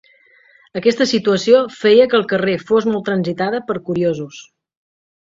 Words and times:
Aquesta 0.79 1.05
situació 1.09 1.59
feia 1.81 2.07
que 2.13 2.17
el 2.19 2.25
carrer 2.31 2.55
fos 2.71 2.87
molt 2.93 3.05
transitada 3.09 3.59
per 3.67 3.77
curiosos. 3.91 4.41